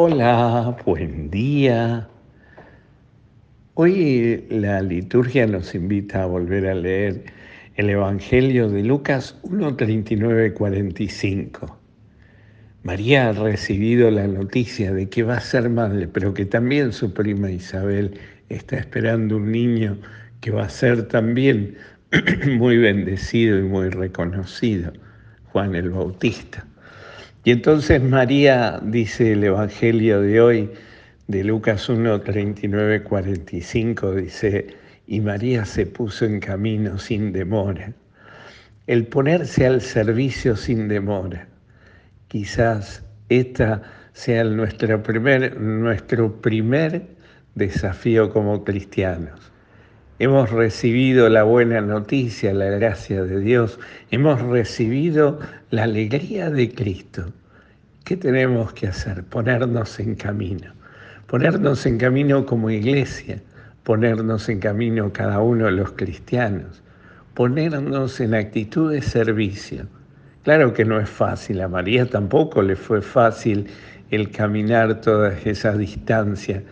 [0.00, 2.08] Hola, buen día.
[3.74, 7.24] Hoy la liturgia nos invita a volver a leer
[7.74, 9.76] el Evangelio de Lucas 1,
[10.54, 11.80] 45.
[12.84, 17.12] María ha recibido la noticia de que va a ser madre, pero que también su
[17.12, 18.20] prima Isabel
[18.50, 19.98] está esperando un niño
[20.40, 21.76] que va a ser también
[22.56, 24.92] muy bendecido y muy reconocido,
[25.50, 26.64] Juan el Bautista.
[27.48, 30.70] Y entonces María, dice el Evangelio de hoy,
[31.28, 34.66] de Lucas 1, 39, 45, dice,
[35.06, 37.94] y María se puso en camino sin demora.
[38.86, 41.48] El ponerse al servicio sin demora.
[42.26, 43.80] Quizás esta
[44.12, 47.06] sea nuestro primer, nuestro primer
[47.54, 49.40] desafío como cristianos.
[50.20, 53.78] Hemos recibido la buena noticia, la gracia de Dios,
[54.10, 55.38] hemos recibido
[55.70, 57.32] la alegría de Cristo.
[58.04, 59.22] ¿Qué tenemos que hacer?
[59.22, 60.72] Ponernos en camino.
[61.28, 63.40] Ponernos en camino como iglesia,
[63.84, 66.82] ponernos en camino cada uno de los cristianos,
[67.34, 69.86] ponernos en actitud de servicio.
[70.42, 73.68] Claro que no es fácil, a María tampoco le fue fácil
[74.10, 76.64] el caminar toda esa distancia.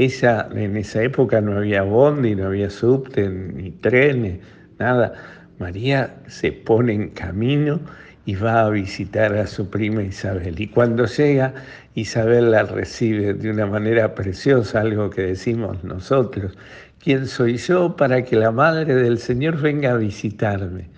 [0.00, 4.38] Ella en esa época no había bondi, no había subte, ni trenes,
[4.78, 5.12] nada.
[5.58, 7.80] María se pone en camino
[8.24, 10.60] y va a visitar a su prima Isabel.
[10.60, 11.52] Y cuando llega,
[11.96, 16.56] Isabel la recibe de una manera preciosa, algo que decimos nosotros.
[17.02, 20.88] ¿Quién soy yo para que la Madre del Señor venga a visitarme?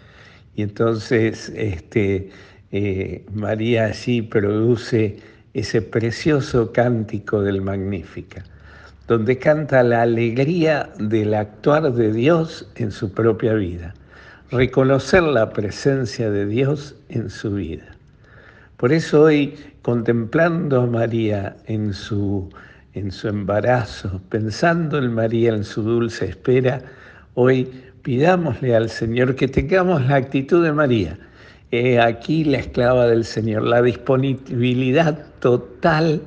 [0.57, 2.29] Y entonces este,
[2.71, 5.21] eh, María allí produce
[5.55, 8.45] ese precioso cántico del Magnífica,
[9.11, 13.93] donde canta la alegría del actuar de Dios en su propia vida
[14.53, 17.97] reconocer la presencia de Dios en su vida.
[18.77, 22.51] Por eso hoy, contemplando a María en su,
[22.95, 26.81] en su embarazo, pensando en María en su dulce espera,
[27.35, 27.69] hoy
[28.03, 31.19] pidámosle al Señor que tengamos la actitud de María.
[32.01, 36.23] aquí la esclava del Señor, la disponibilidad total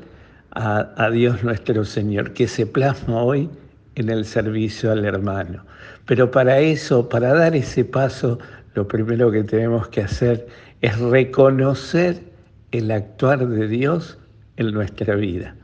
[0.56, 3.50] a, Dios nuestro Señor, que se plasma hoy
[3.96, 5.64] en el servicio al hermano.
[6.06, 8.40] Pero para eso, para dar ese paso,
[8.76, 10.48] lo primero que tenemos que hacer
[10.82, 12.22] es reconocer
[12.72, 14.18] el actuar de Dios
[14.58, 15.56] en nuestra vida.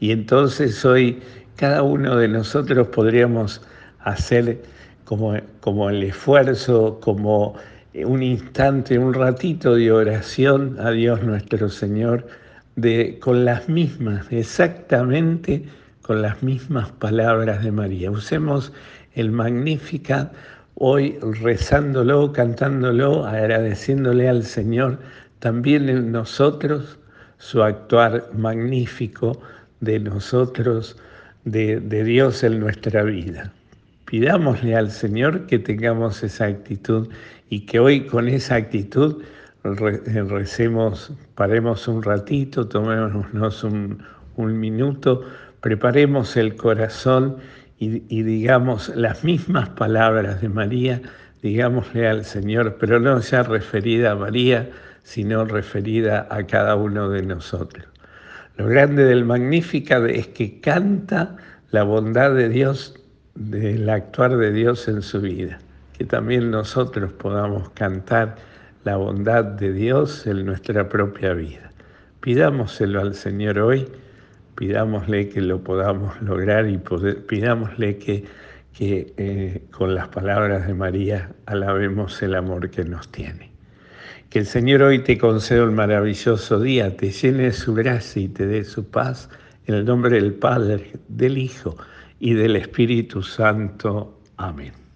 [0.00, 1.20] Y entonces hoy
[1.56, 3.60] cada uno de nosotros podríamos
[4.00, 4.62] hacer
[5.04, 7.56] como, como el esfuerzo, como
[7.94, 12.26] un instante, un ratito de oración a Dios nuestro Señor,
[13.18, 15.64] con las mismas, exactamente
[16.02, 18.10] con las mismas palabras de María.
[18.10, 18.72] Usemos
[19.14, 20.30] el Magnífica
[20.76, 24.98] hoy rezándolo, cantándolo, agradeciéndole al Señor
[25.40, 26.98] también en nosotros
[27.38, 29.40] su actuar magnífico
[29.80, 30.96] de nosotros,
[31.44, 33.52] de, de Dios en nuestra vida.
[34.04, 37.08] Pidámosle al Señor que tengamos esa actitud
[37.50, 39.22] y que hoy con esa actitud
[39.64, 44.02] recemos, paremos un ratito, tomémonos un,
[44.36, 45.24] un minuto
[45.60, 47.36] preparemos el corazón
[47.80, 51.00] y, digamos las mismas palabras de María,
[51.42, 54.68] digámosle al Señor, pero no ya referida a María,
[55.04, 57.86] sino referida a cada uno de nosotros.
[58.56, 61.36] Lo grande del Magnífica es que canta
[61.70, 62.96] la bondad de Dios,
[63.36, 65.58] del actuar de Dios en su vida.
[65.96, 68.36] Que también nosotros podamos cantar
[68.88, 71.70] la bondad de Dios en nuestra propia vida.
[72.20, 73.86] Pidámoselo al Señor hoy
[74.54, 78.24] pidámosle que lo podamos lograr y pidámosle que,
[78.72, 83.50] que eh, con las palabras de María alabemos el amor que nos tiene.
[84.30, 88.28] Que el Señor hoy te conceda un maravilloso día, te llene de su gracia y
[88.28, 89.28] te dé su paz,
[89.66, 91.76] en el nombre del Padre, del Hijo
[92.18, 94.18] y del Espíritu Santo.
[94.38, 94.87] Amén.